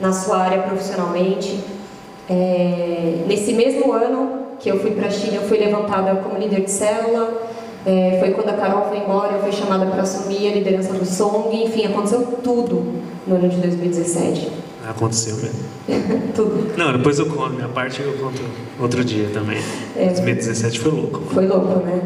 [0.00, 1.58] na sua área profissionalmente.
[2.30, 6.60] É, nesse mesmo ano que eu fui para a China, eu fui levantada como líder
[6.60, 7.48] de célula.
[7.84, 11.04] É, foi quando a Carol foi embora, eu fui chamada para assumir a liderança do
[11.04, 11.56] Song.
[11.64, 14.48] Enfim, aconteceu tudo no ano de 2017.
[14.88, 15.70] Aconteceu mesmo.
[16.34, 16.72] tudo.
[16.76, 17.54] Não, depois eu conto.
[17.54, 18.42] Minha parte eu conto
[18.78, 19.58] outro dia também.
[19.96, 20.06] É.
[20.06, 21.22] 2017 foi louco.
[21.32, 22.00] Foi louco, né?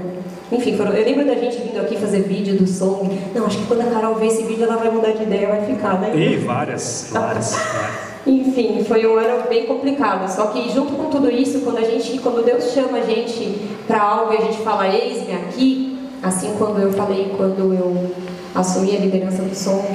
[0.51, 3.19] Enfim, foram, eu lembro da gente vindo aqui fazer vídeo do Song.
[3.35, 5.67] Não, acho que quando a Carol ver esse vídeo ela vai mudar de ideia, vai
[5.67, 6.17] ficar, né?
[6.17, 7.53] E várias, várias.
[7.53, 8.14] várias.
[8.27, 10.29] Enfim, foi um ano bem complicado.
[10.31, 14.01] Só que junto com tudo isso, quando a gente, quando Deus chama a gente para
[14.01, 18.11] algo e a gente fala, eis-me aqui, assim quando eu falei, quando eu
[18.55, 19.87] assumi a liderança do Song,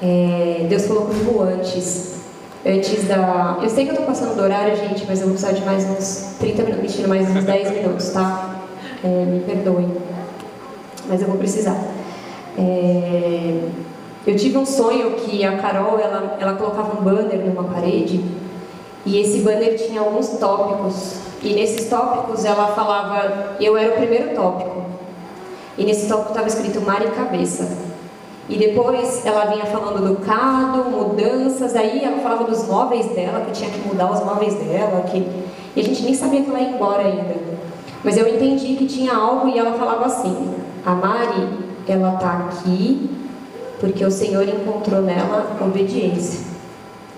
[0.00, 2.18] é, Deus falou comigo antes.
[2.66, 3.58] Antes da.
[3.62, 5.84] Eu sei que eu tô passando do horário, gente, mas eu vou precisar de mais
[5.88, 8.62] uns 30 minutos, mentira, mais uns 10 minutos, tá?
[9.02, 9.88] É, me perdoem.
[11.08, 11.80] Mas eu vou precisar.
[12.58, 13.60] É,
[14.28, 18.22] eu tive um sonho que a Carol, ela, ela colocava um banner numa parede
[19.06, 21.14] e esse banner tinha alguns tópicos.
[21.42, 24.82] E nesses tópicos ela falava, eu era o primeiro tópico.
[25.78, 27.74] E nesse tópico estava escrito mar e cabeça.
[28.50, 33.52] E depois ela vinha falando do cado, mudanças, aí ela falava dos móveis dela, que
[33.52, 35.26] tinha que mudar os móveis dela, que...
[35.74, 37.34] e a gente nem sabia que ela ia embora ainda.
[38.04, 41.48] Mas eu entendi que tinha algo e ela falava assim, a Mari,
[41.88, 43.10] ela tá aqui
[43.80, 46.40] porque o Senhor encontrou nela obediência.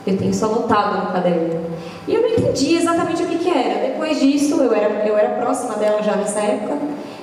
[0.07, 1.61] Eu tenho isso anotado no caderno.
[2.09, 3.88] E eu não entendi exatamente o que, que era.
[3.88, 6.79] Depois disso, eu era, eu era próxima dela já nessa época.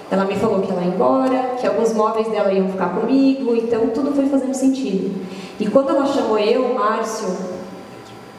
[0.10, 3.88] Ela me falou que ela ia embora, que alguns móveis dela iam ficar comigo, então
[3.88, 5.14] tudo foi fazendo sentido.
[5.60, 7.28] E quando ela chamou eu, Márcio,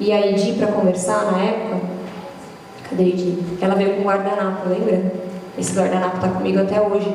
[0.01, 1.81] E a Edi, para conversar na época,
[2.89, 3.39] cadê a Edi?
[3.61, 5.13] Ela veio com um guardanapo, lembra?
[5.59, 7.13] Esse guardanapo está comigo até hoje.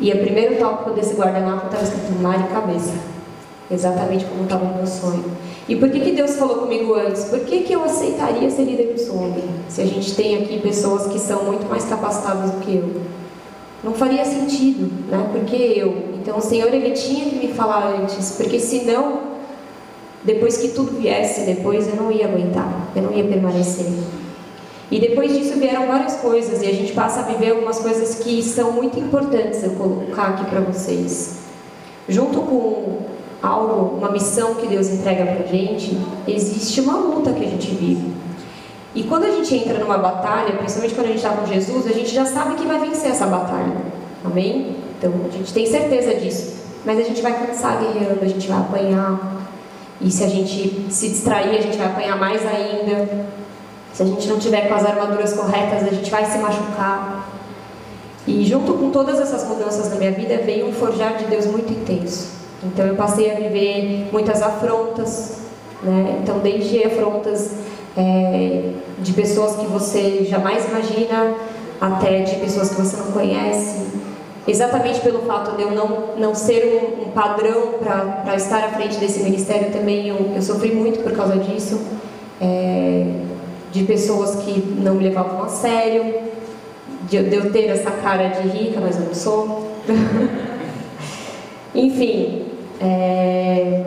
[0.00, 2.94] E o primeiro tópico desse guardanapo estava escrito mar e cabeça.
[3.72, 5.24] Exatamente como estava no meu sonho.
[5.68, 7.24] E por que, que Deus falou comigo antes?
[7.24, 9.42] Por que, que eu aceitaria ser líder do SONG?
[9.68, 13.00] Se a gente tem aqui pessoas que são muito mais capacitadas do que eu.
[13.82, 15.28] Não faria sentido, né?
[15.32, 16.10] Porque eu.
[16.14, 19.20] Então o Senhor ele tinha que me falar antes, porque senão,
[20.22, 23.86] depois que tudo viesse, depois eu não ia aguentar, eu não ia permanecer.
[24.90, 28.42] E depois disso vieram várias coisas e a gente passa a viver algumas coisas que
[28.42, 31.38] são muito importantes eu colocar aqui para vocês.
[32.08, 32.98] Junto com
[33.42, 37.74] algo, uma missão que Deus entrega para a gente, existe uma luta que a gente
[37.74, 38.12] vive.
[38.94, 41.92] E quando a gente entra numa batalha, principalmente quando a gente está com Jesus, a
[41.92, 43.72] gente já sabe que vai vencer essa batalha.
[44.24, 44.76] Amém?
[44.98, 46.62] Então a gente tem certeza disso.
[46.84, 49.48] Mas a gente vai cansar guerreando, a gente vai apanhar.
[50.00, 53.26] E se a gente se distrair, a gente vai apanhar mais ainda.
[53.92, 57.28] Se a gente não tiver com as armaduras corretas, a gente vai se machucar.
[58.26, 61.72] E junto com todas essas mudanças na minha vida veio um forjar de Deus muito
[61.72, 62.41] intenso.
[62.64, 65.38] Então eu passei a viver muitas afrontas,
[65.82, 66.20] né?
[66.22, 67.52] Então desde afrontas
[67.96, 71.34] é, de pessoas que você jamais imagina
[71.80, 73.86] até de pessoas que você não conhece,
[74.46, 78.98] exatamente pelo fato de eu não, não ser um, um padrão para estar à frente
[78.98, 81.80] desse ministério também eu, eu sofri muito por causa disso,
[82.40, 83.06] é,
[83.72, 86.14] de pessoas que não me levavam a sério,
[87.08, 89.68] de, de eu ter essa cara de rica, mas eu não sou.
[91.74, 92.41] Enfim,
[92.82, 93.84] é,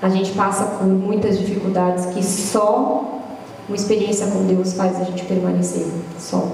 [0.00, 3.20] a gente passa por muitas dificuldades que só
[3.68, 5.86] uma experiência com Deus faz a gente permanecer.
[6.18, 6.46] Só.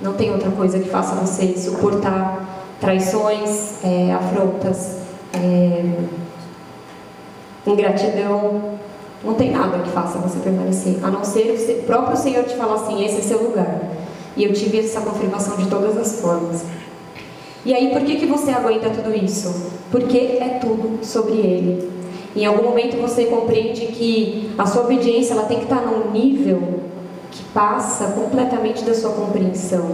[0.00, 4.98] Não tem outra coisa que faça você suportar traições, é, afrontas,
[5.32, 5.84] é,
[7.66, 8.74] ingratidão.
[9.22, 12.74] Não tem nada que faça você permanecer, a não ser o próprio Senhor te falar
[12.74, 13.80] assim: esse é seu lugar.
[14.36, 16.64] E eu tive essa confirmação de todas as formas.
[17.64, 19.72] E aí, por que, que você aguenta tudo isso?
[19.90, 21.90] Porque é tudo sobre Ele.
[22.36, 26.60] Em algum momento você compreende que a sua obediência ela tem que estar num nível
[27.30, 29.88] que passa completamente da sua compreensão.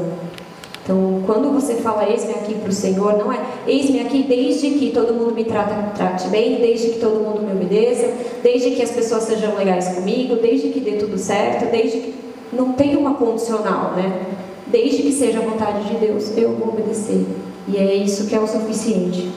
[0.83, 4.91] Então, quando você fala eis-me aqui para o Senhor, não é eis-me aqui desde que
[4.91, 8.11] todo mundo me trata, trate bem, desde que todo mundo me obedeça,
[8.43, 12.15] desde que as pessoas sejam legais comigo, desde que dê tudo certo, desde que.
[12.53, 14.27] Não tem uma condicional, né?
[14.67, 17.25] Desde que seja a vontade de Deus, eu vou obedecer.
[17.69, 19.31] E é isso que é o suficiente.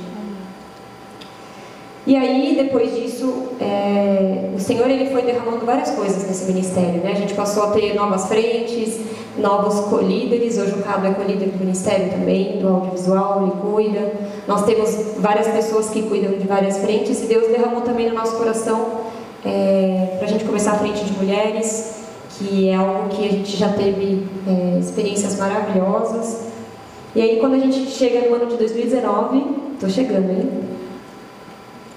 [2.06, 7.02] E aí, depois disso, é, o Senhor ele foi derramando várias coisas nesse ministério.
[7.02, 7.12] Né?
[7.12, 9.00] A gente passou a ter novas frentes,
[9.38, 10.58] novos colíderes.
[10.58, 14.14] Hoje o Cabo é colíder do ministério também, do audiovisual, ele cuida.
[14.46, 18.36] Nós temos várias pessoas que cuidam de várias frentes e Deus derramou também no nosso
[18.36, 18.86] coração
[19.46, 22.02] é, para a gente começar a frente de mulheres,
[22.38, 26.53] que é algo que a gente já teve é, experiências maravilhosas.
[27.16, 30.50] E aí, quando a gente chega no ano de 2019, estou chegando, hein?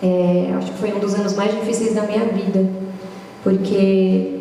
[0.03, 2.69] É, acho que foi um dos anos mais difíceis da minha vida,
[3.43, 4.41] porque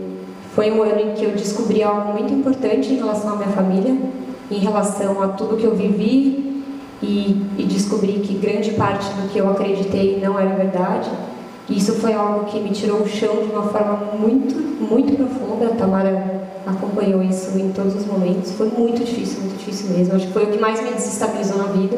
[0.54, 3.96] foi um ano em que eu descobri algo muito importante em relação à minha família,
[4.52, 6.64] em relação a tudo que eu vivi
[7.02, 11.10] e, e descobri que grande parte do que eu acreditei não era verdade.
[11.70, 15.68] Isso foi algo que me tirou o chão de uma forma muito, muito profunda.
[15.68, 18.52] A Tamara acompanhou isso em todos os momentos.
[18.52, 20.16] Foi muito difícil, muito difícil mesmo.
[20.16, 21.98] Acho que foi o que mais me desestabilizou na vida.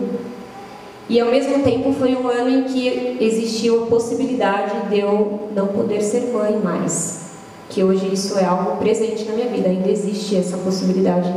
[1.09, 5.67] E ao mesmo tempo foi um ano em que existiu a possibilidade de eu não
[5.67, 7.27] poder ser mãe mais.
[7.69, 11.33] Que hoje isso é algo presente na minha vida, ainda existe essa possibilidade.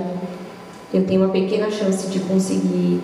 [0.93, 3.01] Eu tenho uma pequena chance de conseguir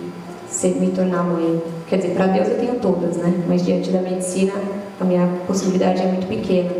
[0.49, 1.61] ser, me tornar mãe.
[1.87, 3.33] Quer dizer, para Deus eu tenho todas, né?
[3.47, 4.53] Mas diante da medicina
[4.99, 6.71] a minha possibilidade é muito pequena.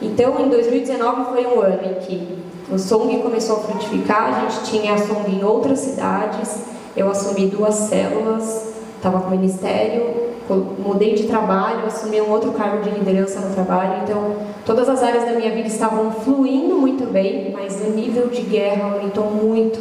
[0.00, 2.38] Então, em 2019 foi um ano em que
[2.72, 6.62] o Song começou a frutificar, a gente tinha a Song em outras cidades,
[6.96, 10.32] eu assumi duas células, estava com o ministério,
[10.78, 15.24] mudei de trabalho, assumi um outro cargo de liderança no trabalho, então todas as áreas
[15.24, 19.78] da minha vida estavam fluindo muito bem, mas o nível de guerra aumentou muito.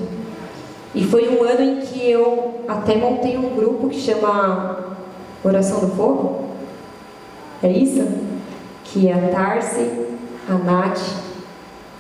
[0.94, 4.98] E foi um ano em que eu até montei um grupo que chama
[5.42, 6.42] Oração do Fogo,
[7.64, 8.06] é isso?
[8.84, 9.90] Que é a Tarsi,
[10.50, 11.31] a Nath,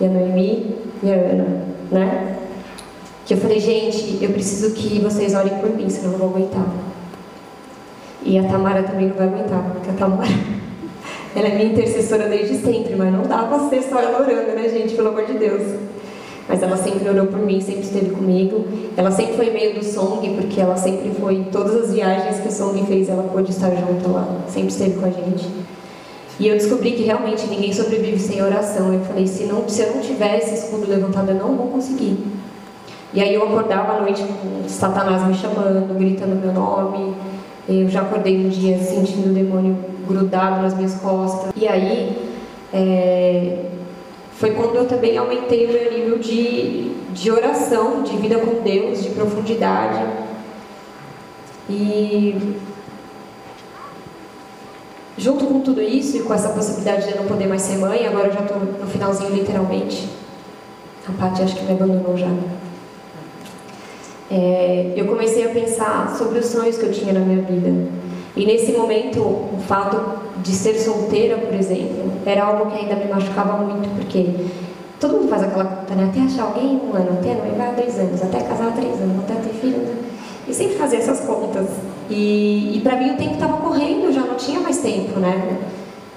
[0.02, 2.38] e a Noemi e a Ana, né?
[3.26, 6.36] Que eu falei, gente, eu preciso que vocês orem por mim, senão eu não vou
[6.36, 6.66] aguentar.
[8.24, 10.28] E a Tamara também não vai aguentar, porque a Tamara,
[11.36, 14.68] ela é minha intercessora desde sempre, mas não dá pra ser só ela orando, né,
[14.70, 14.96] gente?
[14.96, 15.80] Pelo amor de Deus.
[16.50, 18.66] Mas ela sempre orou por mim, sempre esteve comigo.
[18.98, 22.52] Ela sempre foi meio do Song, porque ela sempre foi, todas as viagens que o
[22.52, 25.48] Song fez, ela pôde estar junto lá, sempre esteve com a gente.
[26.40, 28.94] E eu descobri que realmente ninguém sobrevive sem oração.
[28.94, 32.18] Eu falei, se, não, se eu não tiver esse escudo levantado, eu não vou conseguir.
[33.14, 37.14] E aí eu acordava à noite com Satanás me chamando, gritando meu nome.
[37.68, 41.52] Eu já acordei um dia sentindo o demônio grudado nas minhas costas.
[41.56, 42.18] E aí
[42.74, 43.66] é,
[44.34, 49.04] foi quando eu também aumentei o meu nível de, de oração, de vida com Deus,
[49.04, 50.04] de profundidade.
[51.70, 52.36] E
[55.18, 58.06] junto com tudo isso e com essa possibilidade de eu não poder mais ser mãe,
[58.08, 60.10] agora eu já estou no finalzinho literalmente.
[61.08, 62.30] A Paty acho que me abandonou já.
[64.30, 67.70] É, eu comecei a pensar sobre os sonhos que eu tinha na minha vida.
[68.36, 70.00] E nesse momento, o fato
[70.42, 74.30] de ser solteira, por exemplo, era algo que ainda me machucava muito, porque
[75.00, 76.10] todo mundo faz aquela conta, né?
[76.10, 79.54] Até achar alguém um ano, até noivar dois anos, até casar três anos, até ter
[79.56, 79.80] filho.
[79.80, 80.11] Né?
[80.52, 81.66] E sempre fazia essas contas.
[82.10, 85.58] E, e para mim o tempo estava correndo, já não tinha mais tempo, né?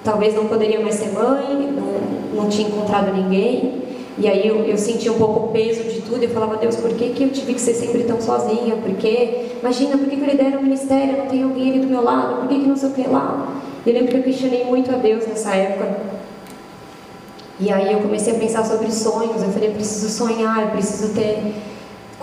[0.03, 3.81] Talvez não poderia mais ser mãe, não, não tinha encontrado ninguém.
[4.17, 6.89] E aí eu, eu senti um pouco o peso de tudo eu falava, Deus, por
[6.95, 8.75] que, que eu tive que ser sempre tão sozinha?
[8.75, 11.87] Por que, imagina, por que, que eu lidero o ministério, não tem alguém ali do
[11.87, 12.41] meu lado?
[12.41, 13.61] Por que, que não sei o que lá?
[13.85, 15.97] E eu lembro que eu questionei muito a Deus nessa época.
[17.57, 21.13] E aí eu comecei a pensar sobre sonhos, eu falei, eu preciso sonhar, eu preciso
[21.13, 21.53] ter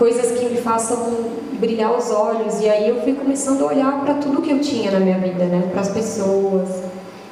[0.02, 0.98] coisas que me façam
[1.60, 2.60] brilhar os olhos.
[2.60, 5.44] E aí eu fui começando a olhar para tudo que eu tinha na minha vida,
[5.44, 5.68] né?
[5.70, 6.82] Para as pessoas,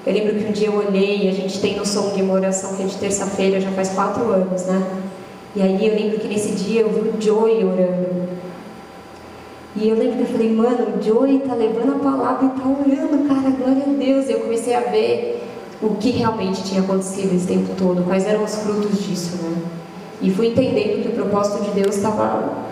[0.07, 2.85] eu lembro que um dia eu olhei, a gente tem noção de uma oração que
[2.85, 4.87] é de terça-feira, já faz quatro anos, né?
[5.57, 8.29] E aí eu lembro que nesse dia eu vi o Joey orando.
[9.75, 12.69] E eu lembro que eu falei, mano, o Joey tá levando a palavra e tá
[12.69, 14.29] orando, cara, glória a Deus.
[14.29, 15.45] E eu comecei a ver
[15.83, 19.80] o que realmente tinha acontecido esse tempo todo, quais eram os frutos disso, né?
[20.23, 22.69] E fui entendendo que o propósito de Deus estava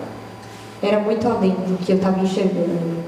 [0.83, 2.99] era muito além do que eu estava enxergando.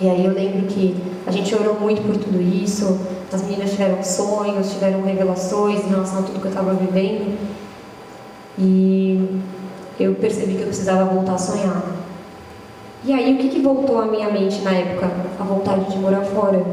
[0.00, 0.96] E aí eu lembro que
[1.26, 3.00] a gente orou muito por tudo isso,
[3.32, 7.36] as meninas tiveram sonhos, tiveram revelações em relação a tudo que eu estava vivendo.
[8.58, 9.40] E
[9.98, 11.82] eu percebi que eu precisava voltar a sonhar.
[13.04, 15.10] E aí o que, que voltou à minha mente na época?
[15.38, 16.64] A vontade de morar fora,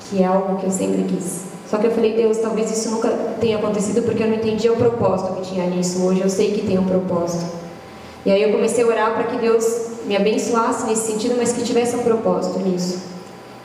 [0.00, 1.47] que é algo que eu sempre quis.
[1.70, 3.08] Só que eu falei, Deus, talvez isso nunca
[3.40, 6.02] tenha acontecido porque eu não entendia o propósito que tinha nisso.
[6.02, 7.44] Hoje eu sei que tem um propósito.
[8.24, 11.62] E aí eu comecei a orar para que Deus me abençoasse nesse sentido, mas que
[11.62, 13.02] tivesse um propósito nisso.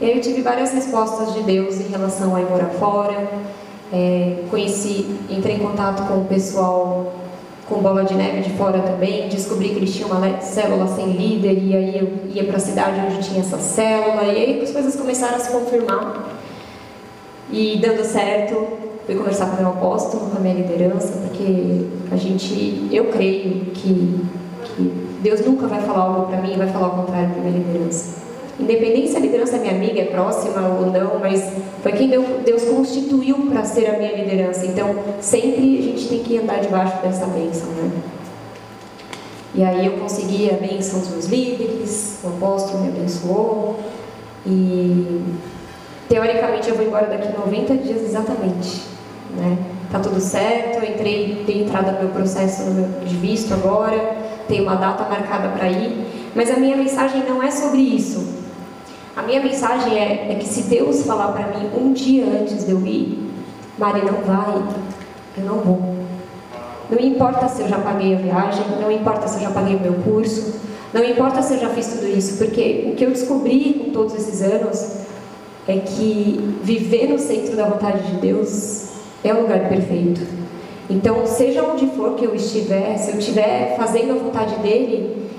[0.01, 3.29] E aí eu tive várias respostas de Deus em relação a ir morar fora.
[3.91, 7.13] É, conheci, entrei em contato com o pessoal
[7.69, 11.53] com bola de neve de fora também, descobri que eles tinham uma célula sem líder
[11.53, 14.95] e aí eu ia para a cidade onde tinha essa célula e aí as coisas
[14.95, 16.42] começaram a se confirmar
[17.51, 22.15] e dando certo fui conversar com o meu apóstolo, com a minha liderança, porque a
[22.15, 24.25] gente, eu creio que,
[24.63, 27.57] que Deus nunca vai falar algo para mim e vai falar o contrário para minha
[27.57, 28.23] liderança.
[28.59, 31.51] Independente se a liderança é minha amiga, é próxima ou não, mas
[31.81, 34.65] foi quem Deus constituiu para ser a minha liderança.
[34.65, 37.91] Então, sempre a gente tem que andar debaixo dessa bênção, né?
[39.55, 43.79] E aí eu consegui a bênção dos meus líderes, o apóstolo me abençoou.
[44.45, 45.21] E
[46.13, 48.83] teoricamente eu vou embora daqui 90 dias exatamente,
[49.35, 49.57] né?
[49.91, 52.63] Tá tudo certo, eu entrei, dei entrada no meu processo
[53.03, 54.15] de visto agora
[54.47, 58.43] tem uma data marcada para ir, mas a minha mensagem não é sobre isso.
[59.15, 62.71] A minha mensagem é, é que se Deus falar para mim um dia antes de
[62.73, 63.31] eu ir,
[63.79, 64.61] Mari, não vai,
[65.35, 65.95] eu não vou.
[66.91, 69.79] Não importa se eu já paguei a viagem, não importa se eu já paguei o
[69.79, 70.59] meu curso,
[70.93, 74.13] não importa se eu já fiz tudo isso, porque o que eu descobri com todos
[74.13, 75.03] esses anos
[75.67, 78.89] é que viver no centro da vontade de Deus
[79.23, 80.21] é o lugar perfeito.
[80.89, 85.29] Então, seja onde for que eu estiver, se eu estiver fazendo a vontade dele,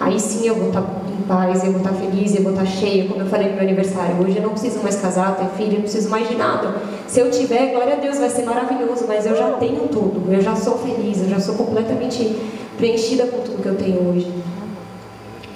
[0.00, 3.06] aí sim eu vou estar em paz, eu vou estar feliz, eu vou estar cheia,
[3.06, 4.16] como eu falei no meu aniversário.
[4.18, 6.74] Hoje eu não preciso mais casar, ter filho, eu não preciso mais de nada.
[7.06, 10.40] Se eu tiver, glória a Deus, vai ser maravilhoso, mas eu já tenho tudo, eu
[10.40, 12.36] já sou feliz, eu já sou completamente
[12.78, 14.32] preenchida com tudo que eu tenho hoje.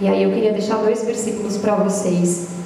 [0.00, 2.57] E aí eu queria deixar dois versículos para vocês.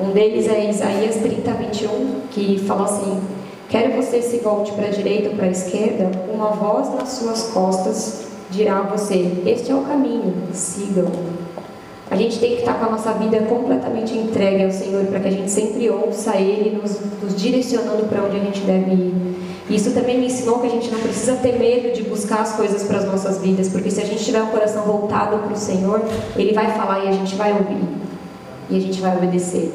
[0.00, 3.20] Um deles é Isaías 30, 21, que fala assim:
[3.68, 7.44] Quer você se volte para a direita ou para a esquerda, uma voz nas suas
[7.52, 11.10] costas dirá a você: Este é o caminho, sigam.
[12.10, 15.28] A gente tem que estar com a nossa vida completamente entregue ao Senhor para que
[15.28, 19.14] a gente sempre ouça Ele nos, nos direcionando para onde a gente deve ir.
[19.70, 22.82] Isso também me ensinou que a gente não precisa ter medo de buscar as coisas
[22.82, 26.02] para as nossas vidas, porque se a gente tiver o coração voltado para o Senhor,
[26.36, 28.11] Ele vai falar e a gente vai ouvir.
[28.70, 29.72] E a gente vai obedecer.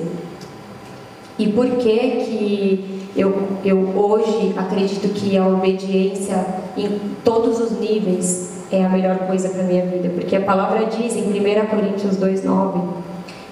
[1.38, 8.58] E por que que eu, eu hoje acredito que a obediência em todos os níveis
[8.72, 12.82] é a melhor coisa para minha vida, porque a palavra diz em 1 Coríntios 2,9: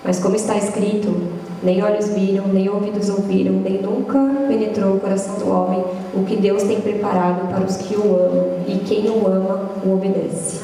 [0.03, 1.15] Mas como está escrito,
[1.63, 5.83] Nem olhos viram, nem ouvidos ouviram, nem nunca penetrou o coração do homem
[6.13, 9.93] o que Deus tem preparado para os que o amam, e quem o ama o
[9.93, 10.61] obedece.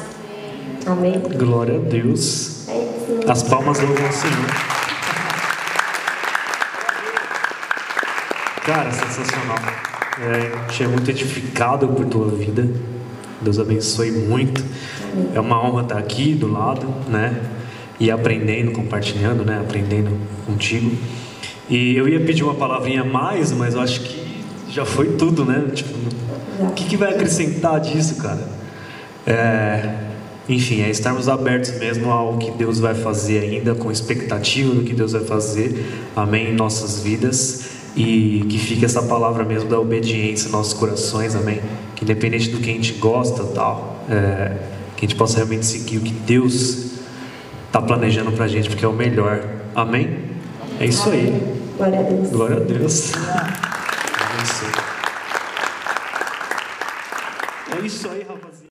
[0.86, 1.20] Amém?
[1.36, 2.61] Glória a Deus.
[3.28, 4.46] As palmas louvam ao Senhor.
[8.64, 9.58] Cara, sensacional.
[10.20, 12.68] É, é muito edificado por tua vida.
[13.40, 14.64] Deus abençoe muito.
[15.34, 17.42] É uma honra estar aqui do lado, né?
[17.98, 19.60] E aprendendo, compartilhando, né?
[19.60, 20.96] Aprendendo contigo.
[21.68, 24.22] E eu ia pedir uma palavrinha a mais, mas eu acho que
[24.68, 25.70] já foi tudo, né?
[25.74, 25.90] Tipo,
[26.60, 28.46] o que, que vai acrescentar disso, cara?
[29.26, 30.11] É,
[30.48, 34.92] enfim, é estarmos abertos mesmo ao que Deus vai fazer ainda, com expectativa do que
[34.92, 35.86] Deus vai fazer,
[36.16, 37.70] amém, em nossas vidas.
[37.94, 41.60] E que fique essa palavra mesmo da obediência em nossos corações, amém.
[41.94, 44.52] Que independente do que a gente gosta, tal, é,
[44.96, 46.92] que a gente possa realmente seguir o que Deus
[47.66, 50.18] está planejando pra gente, porque é o melhor, amém.
[50.80, 51.38] É isso aí.
[51.76, 52.30] Glória a Deus.
[52.30, 53.12] Glória a Deus.